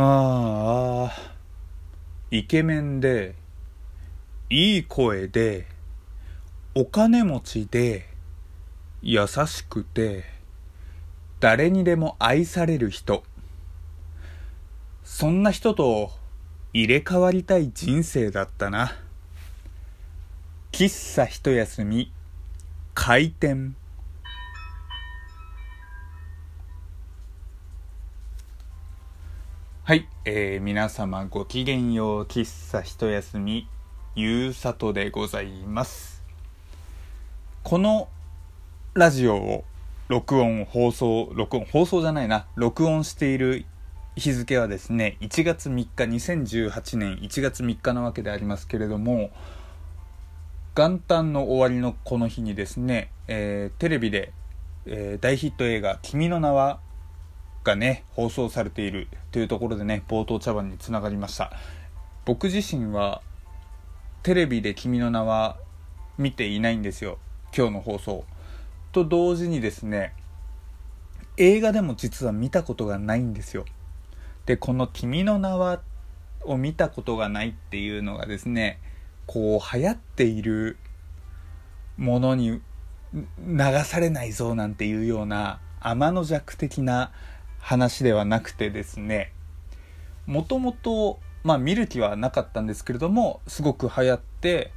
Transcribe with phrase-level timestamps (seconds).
[0.00, 1.32] ああ、
[2.30, 3.34] イケメンで、
[4.48, 5.66] いい声で、
[6.76, 8.08] お金持ちで、
[9.02, 10.24] 優しくて、
[11.40, 13.24] 誰にでも愛される人。
[15.02, 16.12] そんな人と
[16.72, 18.92] 入れ替わりたい人生だったな。
[20.70, 22.12] 喫茶一休み、
[22.94, 23.74] 開店。
[29.88, 33.66] はい、えー、皆様ごきげんよう、喫茶一休み、
[34.14, 36.22] ゆうさとでございます。
[37.62, 38.10] この
[38.92, 39.64] ラジオを
[40.08, 43.64] 録音、放送、録音、放送じゃないな、録音している
[44.14, 49.30] 日付はですね、1月3日、2018年1月3日なわけでありますけれども、
[50.74, 54.34] 元旦の終わりのこの日にですね、えーテレビで、
[54.84, 56.78] えー大ヒット映画「君の名は」
[57.68, 61.52] がね放送されているというところでね冒頭茶番につながりました。
[62.24, 63.20] 僕自身は
[64.22, 65.58] テレビで「君の名は」
[66.16, 67.18] 見ていないんですよ。
[67.56, 68.24] 今日の放送。
[68.90, 70.14] と同時にですね
[71.36, 73.66] 映画でも実は見たことがないんですよ。
[74.46, 75.82] でこの「君の名は」
[76.44, 78.80] を見たことがないっていうのがですね
[79.26, 80.78] こう流行っている
[81.98, 82.62] ものに
[83.12, 83.22] 流
[83.84, 87.12] されないぞなんていうような天の弱的な
[87.58, 89.32] 話ではなくてですね
[90.26, 94.72] もともとま見る気はなかったんですけれどもすごく流行って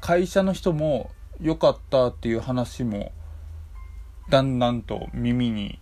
[0.00, 1.10] 会社の人も
[1.40, 3.12] 良かったっていう話も
[4.28, 5.78] だんだんと耳に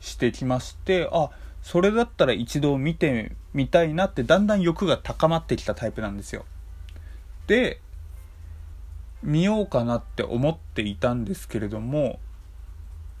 [0.00, 1.30] してきましてあ
[1.62, 6.44] それだったら一度見てみたいなってだんだん欲が高まってきたタイプなんですよ。
[7.46, 7.80] で
[9.22, 12.20] 見ようかなって思っていたんですけれども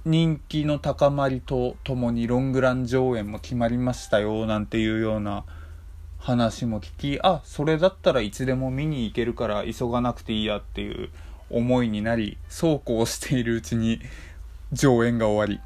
[0.08, 5.44] 人気の高まりとともにロングラン上演も決まりましたよなんていうような
[6.16, 11.10] 話も聞きあそれだったらいつでも見に行けるから急がなくていいやっていう
[11.50, 14.00] 思いになりそうこうしているうちに
[14.72, 15.60] 上演が終わ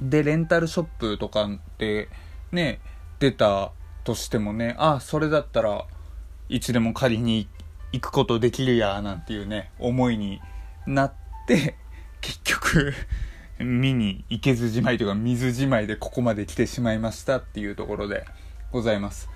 [0.00, 0.08] り。
[0.08, 2.08] でレンタルショップとかで
[2.52, 2.78] ね
[3.18, 3.72] 出た
[4.04, 5.84] としてもねあそれだったら
[6.48, 7.48] いつでも借りに
[7.90, 10.40] 行くことできるやなんていうね思いに
[10.86, 11.14] なっ
[11.48, 11.74] て
[12.20, 12.94] 結局
[13.62, 18.24] 見に行けずじまいというか水じまいでここまで来てしまいましたっていうところで
[18.70, 19.28] ございます。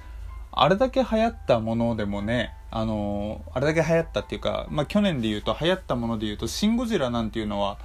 [0.58, 7.78] あれだけ流行ったものでもねあのあれだけ流行ったっていうか、まあ、去年で言うと流行ったもので言うと「シン・ゴジラ」なんていうのは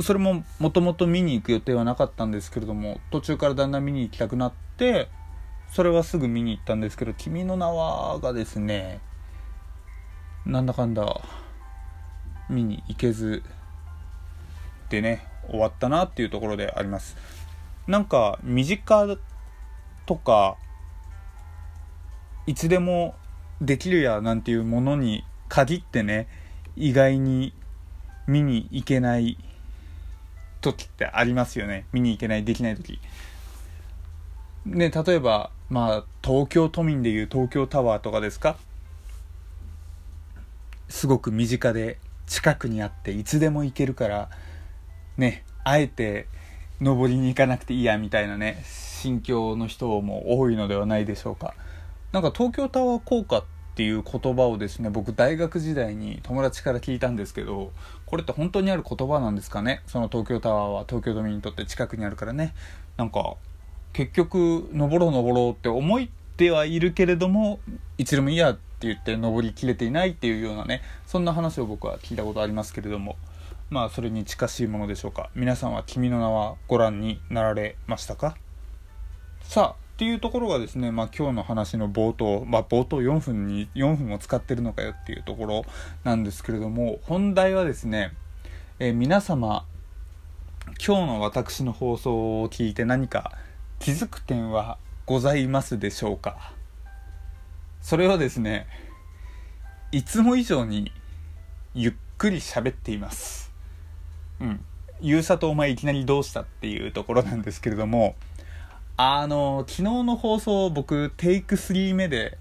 [0.00, 5.08] それももともと見に行く予定はなかったんですけれども途中からだんだん見に行きたくなって
[5.72, 9.00] それはすぐ見に行ったんですけど「君の名は」がですね
[10.44, 11.20] なんだかんだ
[12.48, 13.42] 見に行けず
[14.90, 17.16] でね終わったなっていうところであります。
[17.86, 19.16] なんか身近
[20.06, 20.56] とか
[22.46, 23.14] いつでも
[23.60, 26.28] できるやなんていうものに限ってね
[26.76, 27.52] 意外に
[28.26, 29.38] 見に行けない
[30.60, 31.86] 時ってありますよね。
[31.92, 33.00] 見に行けないできない時。
[34.64, 38.56] ね例えばまあ東京都民でいう東京タワーとかですか？
[40.88, 44.30] すごく身近で近くにあっていつでも行けるから
[45.18, 46.26] ねあえて
[46.80, 51.54] 登りに行かなくていいやみたいなね心境の人も多いのではないでしょうか。
[52.12, 57.70] なんか東京タワー効果っていう言葉をですね僕大学時代に友達から聞いたんですけど
[58.06, 59.82] これって本当にある言葉なんですかね？
[59.86, 62.54] その東京タワーは東京都民にとって近くにあるからね。
[62.96, 63.36] なんか
[63.92, 66.06] 結局登ろう登ろうって思っ
[66.36, 67.60] てはいるけれども
[67.98, 73.16] いつでもいいやって言って登りきれていないっていうようなねそんな話を僕は聞いたことありますけれども。
[73.70, 75.30] まあそれに近しいものでしょうか。
[75.34, 78.36] 皆さんは「君の名は」ご覧になられましたか？
[79.42, 85.64] さあっていうところがですね、まあ、今日の話の冒頭、まあ、冒頭4分に4分を使ってるのかよっていうところ
[86.04, 88.12] なんですけれども本題はですね、
[88.78, 89.64] えー皆様
[90.84, 93.32] 今日の私の放送を聞いて何か
[93.80, 96.52] 気づく点はございますでしょうか？
[97.82, 98.66] それはですね
[99.92, 100.92] いつも以上に
[101.74, 103.47] ゆっくり喋っています。
[104.40, 104.64] うん。
[105.00, 108.16] ゆうさとお前いきなりどうしたっていうところなんですけれども
[108.96, 112.36] あの昨日の放送僕テイク3目で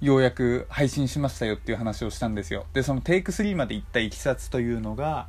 [0.00, 2.66] ようやく配信しましたよっていう話をしたんですよ。
[2.72, 5.26] でそのテイク3まで行ったいきさつというのが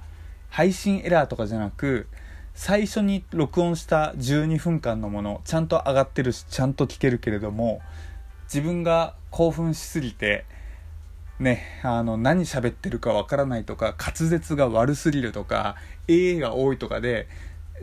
[0.49, 2.07] 配信エラーとかじゃなく
[2.53, 7.81] 最初に録音した12分間のものちゃんと上がってるしちゃんと聞けるけれども
[8.43, 10.45] 自分が興奮しすぎて
[11.39, 15.75] ねあの何喋ってるかわからないとか滑舌が悪すぎるとか
[16.07, 17.27] AA が多いとかで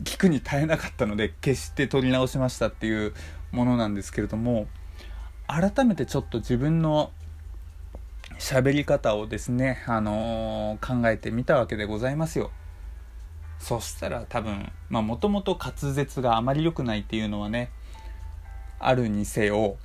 [0.05, 3.15] 聞くに耐えなかったので決して撮り直しましたっていう
[3.51, 4.67] ものなんですけれども
[5.47, 7.13] 改めてちょっと自分の
[8.39, 12.51] 喋り方をですね、あのー、考えてみたわけでございますよ。
[13.59, 17.71] そしたら多分、まあもともと滑舌があまり良くないっていうのはね、
[18.79, 19.77] あるにせよ、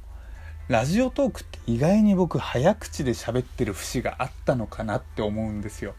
[0.71, 5.95] ラジオトークって意外に僕早口で喋ってる節があったのかなって思うんですよ。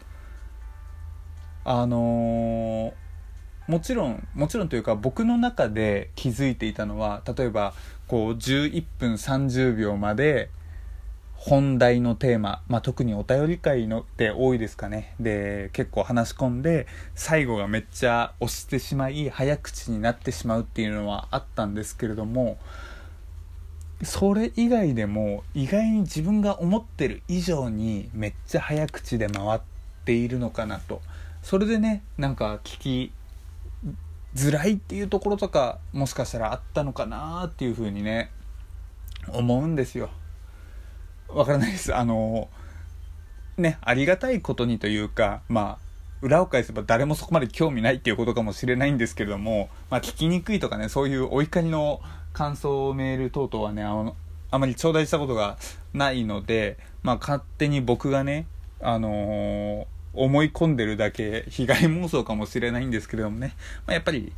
[1.63, 7.75] あのー、もちろん、もちろんというか僕の中で気づいていたのは、例えば
[8.07, 10.49] こう11分30秒まで
[11.35, 22.57] 本題のテーマ、まあ、特にお便り会のって多いですかねで結構話し込んで最後がめっちゃ押してしまい早口になってしまうっていうのはあったんですけれども
[24.03, 29.61] それ以外でも意外に自分が思ってる以上にめっちゃ早口で回っ
[30.05, 31.01] ているのかなと
[31.41, 33.11] それでねなんか聞き
[34.35, 38.31] づらいっていうところとかもしかしたらあったのかなっていうふうにね
[39.29, 40.09] 思うんですよ。
[41.29, 41.95] わからないです。
[41.95, 42.49] あの、
[43.57, 45.77] ね、ありがたいことにというか、まあ、
[46.21, 52.01] 裏を返せば誰もそこまで興味ないっていうことかもしれないんですけれども、まあ、聞きにくいとかね、そういうお怒りの
[52.33, 54.15] 感想メール等々はね、あの、
[54.51, 55.57] あまり頂戴したことが
[55.93, 58.47] ないので、まあ、勝手に僕がね、
[58.81, 63.55] あのー、思い込んでるだけ被害妄想かもしれないんですけれどもね、
[63.87, 64.33] まあ、やっぱり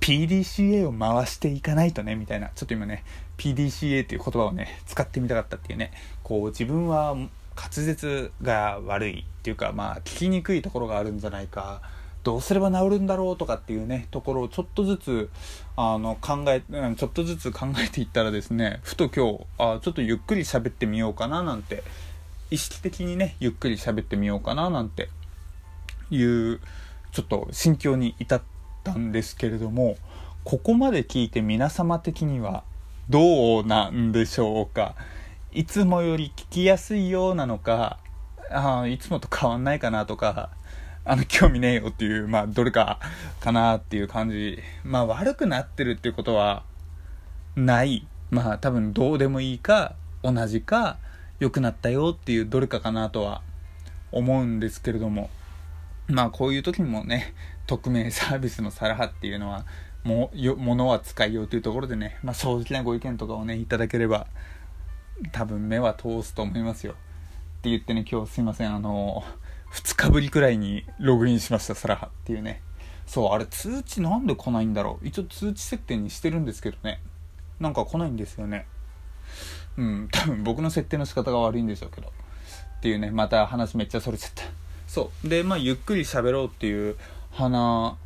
[0.00, 2.50] PDCA を回していかないとね、みたいな。
[2.54, 3.04] ちょっと今ね、
[3.38, 5.92] PDCA っていう言葉をね、使ってみたかったっていうね、
[6.22, 7.30] こう自分は滑
[7.70, 11.80] 舌が悪いっていうか、まあ聞きにくいところがあるんじゃないか、
[12.26, 15.30] どうすれば治るんだろうとかっていうね、ところをちょっとずつ、
[15.76, 21.84] あの、考え、ちょっとずつ考えていったらですね、ふと今日、あちょっとゆっくり喋ってみようかななんて、
[22.50, 25.08] 意識的にね、ゆっくり喋ってみようかななんて
[26.10, 26.60] いう、
[27.16, 28.42] ちょっと心境に至っ
[28.84, 29.96] たんですけれども
[30.44, 32.62] ここまで聞いて皆様的には
[33.08, 34.94] どうなんでしょうか。
[35.50, 37.98] いつもより聞きやすいようなのか
[38.50, 40.50] あいつもと変わんないかなとか
[41.08, 42.98] あの興味ねえよっていうまあどれか
[43.40, 44.58] かなっていう感じ。
[44.84, 46.64] まあ悪くなってるっていうことは
[47.54, 48.06] ない。
[48.30, 50.98] まあ多分どうでもいいか同じか
[51.38, 53.42] 良くなったよっていうどれかかなとは
[54.10, 55.30] 思うんですけれども。
[56.08, 57.34] まあこういう時にもね
[57.66, 59.64] 匿名サービスのサラハっていうのは
[60.04, 64.28] もよ物は使いようというところでね、まあ、正直なご意見とかをねいただければ
[65.32, 66.92] 多分目は通すと思いますよ。
[66.92, 66.94] っ
[67.62, 69.24] て言ってね今日すいませんあの
[69.76, 72.62] 2日ぶりくらいにログインしましたサラハっていうね。
[73.06, 75.06] そうあれ通知なんで来ないんだろう。
[75.06, 77.00] 一応通知設定にしてるんですけどね。
[77.60, 78.66] なんか来ないんですよね。
[79.76, 82.08] うん多分僕の設定の仕方が悪いんでしょうけど。
[82.78, 84.44] っていうねまた話めっちゃそれちゃった。
[84.86, 85.28] そう。
[85.28, 86.96] でまあゆっくり喋ろうっていう
[87.32, 87.96] 話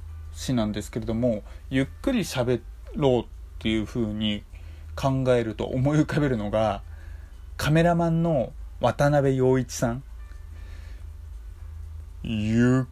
[0.51, 2.61] なんですけれどもゆっくり喋
[2.97, 3.25] ろうっ
[3.61, 4.43] ていう風に
[4.97, 6.83] 考えると思い浮かべるのが
[7.57, 10.03] カメラマンの渡辺陽一さん。
[12.23, 12.85] ゆっ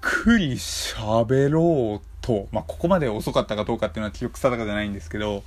[0.00, 5.42] くり喋ろうと、まあ、ここまで遅かったかどうかっていうのは記憶定かじゃないんですけど、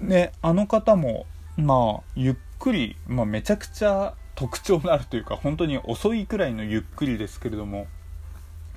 [0.00, 1.26] ね、あの方も、
[1.56, 7.86] まあ、ゆっくり、まあ、めちゃくちゃ特徴のあるというか、本当に遅いくらいのゆっくりですけれども、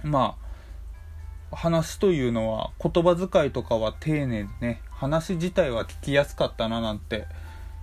[0.03, 0.47] まあ
[1.51, 7.25] 話というのは言葉遣いとかは丁寧でね話自体は聞きやすかったななんて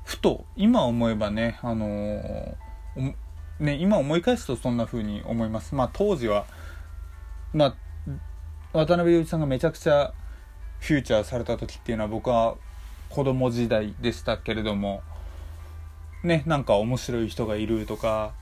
[0.04, 3.14] ふと今思えばねあのー、
[3.60, 5.74] ね今思い返すとそんな風に思います。
[5.74, 6.46] まあ当時は
[7.52, 7.74] まあ
[8.72, 10.12] 渡辺陽一さんがめちゃくちゃ
[10.80, 12.56] フューチャーされた時っていうのは僕は
[13.08, 15.02] 子供時代でしたけれども
[16.24, 18.32] ねなんか面白い人がいるとか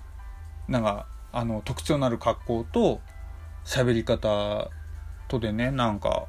[0.69, 3.01] なんかあの特徴のある格好と
[3.65, 4.71] 喋り方
[5.29, 6.27] とでねなんか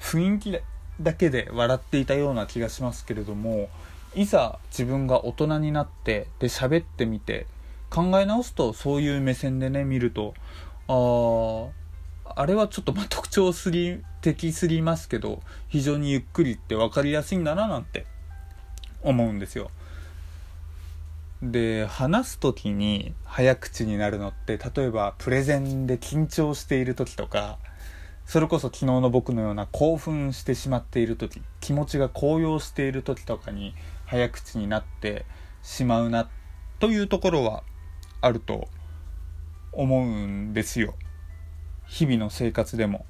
[0.00, 0.58] 雰囲気
[1.00, 3.68] だけで笑っていたような気がしますけれども
[4.14, 7.46] いざ自分が大人になってで喋ってみて
[7.92, 10.32] 考え直すとそういう目線でね見ると
[10.88, 18.06] あああれはちょっとま特徴すぎ的すぎますけど非常にゆっくりって分かりやすいんだななんて
[19.02, 19.70] 思うんですよ。
[21.42, 27.58] で話す時に早口になるのって例えばプレゼンで緊張している時とか
[28.26, 33.74] それこそ昨日の僕のような興奮してしまっている時気持ちが高揚している時とかに
[34.06, 35.26] 早口になって
[35.62, 36.30] しまうな
[36.78, 37.64] というところは
[38.22, 38.68] あると
[39.72, 40.94] 思うんですよ。
[41.86, 43.04] 日々の生活でも。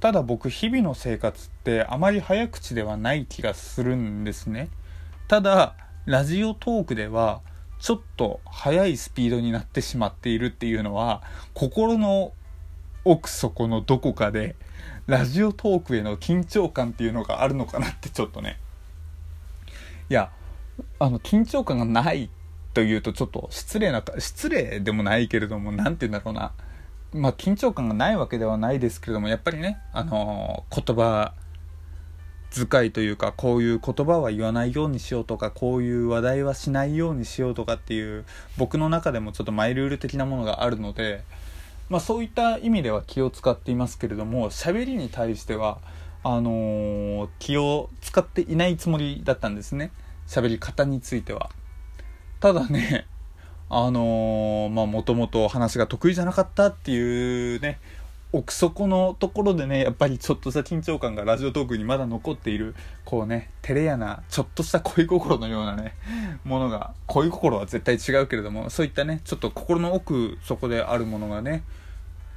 [0.00, 4.68] ただ僕日々の生活ってあまり早口ではない気がするんですね。
[5.28, 5.74] ただ
[6.06, 7.40] ラジオトークでは
[7.78, 11.22] ちょっと速いスピードになってしまっているっていうのは
[11.54, 12.32] 心の
[13.04, 14.56] 奥底のどこかで
[15.06, 18.58] ラジオトークへの緊張感っていうのがあるのかなってちょっとね。
[20.10, 20.30] いや
[20.98, 22.28] あの緊張感がない
[22.74, 26.52] というとちょっと失礼な失礼でもないけれども何て言うんだろうな。
[27.12, 31.34] まあ緊張感がないわけではないですけれどもやっぱりねあの言葉
[32.52, 38.24] 遣いというかこういう言葉は言わないようにしようとかこういう話題はしないようにしようとかっていう
[38.56, 41.22] 僕の中でもちょっとマイルール的なものがあるので
[41.90, 45.78] まあそういった意味では気を使っていますけれども喋りに対しては
[46.24, 49.90] あのー、気を使っていないつもりだったんですね。
[50.28, 51.50] 喋り方については。
[52.42, 53.06] ただね
[53.70, 57.78] あのー、まあもともと話が得意じゃなかったっていうね
[58.32, 65.94] 奥底のところでねやっぱりちょっとした緊張感がラジオトークにまだ残っているこうね照れ屋なちょっとした恋心のようなね
[66.42, 71.62] ものが恋心は絶対違うけれどもそういったねちょっと心の奥底であるものがね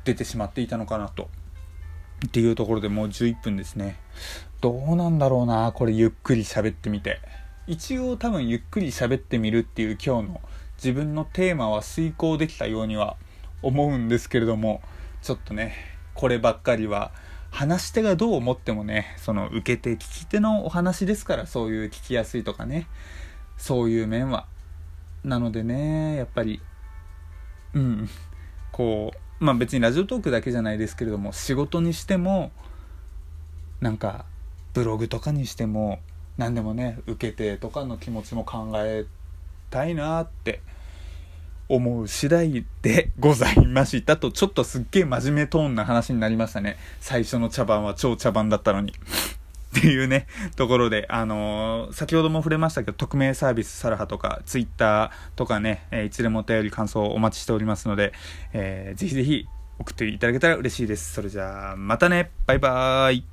[0.04, 1.30] 出てしまっていたのかなと。
[2.26, 4.00] っていうところでもう11分ですね。
[4.62, 7.20] どうなんだろうなこれゆっくり喋ってみて。
[7.68, 10.42] 一応多分ゆっくり喋ってみるっていう今日の
[10.78, 13.18] 自分のテーマは遂行できたようには
[13.64, 14.82] 思うんですけれども
[15.24, 15.74] ちょっとね
[16.14, 17.12] こればっかりは
[17.50, 22.88] 話し手がどう思ってもねその受け手聞き手のお話ですからそういう聞きやすいとかね
[23.58, 24.46] そういう面は。
[25.24, 26.62] なのでねやっぱり
[27.74, 28.10] うん
[28.72, 32.52] こうまあ別にラジオトークだけじゃないですけれども仕事にしても
[33.82, 34.26] なんか
[34.74, 36.00] ブログとかにしても
[36.38, 39.06] 何でもね受け手とかの気持ちも考え
[39.70, 40.62] たいなって
[41.68, 46.78] 思う次第でございましたと、ちょっとすっげえ真面目トーンな話になりましたね。
[47.00, 48.92] 最初の茶番は超茶番だったのに。
[48.92, 58.14] っていうね、ところで、あのー、先ほども触れましたけど、匿名サービスサラハとか、ツイッターとかね、えー、いつでもお便り感想をお待ちしておりますので、
[58.54, 59.46] えー、ぜひぜひ
[59.78, 61.14] 送っていただけたら嬉しいです。
[61.14, 63.26] それじゃあ、またねバイバーイ